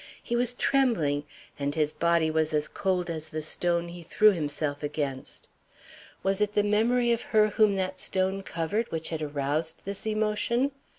[0.23, 1.25] He was trembling,
[1.59, 5.47] and his body was as cold as the stone he threw himself against.
[6.23, 10.71] Was it the memory of her whom that stone covered which had aroused this emotion?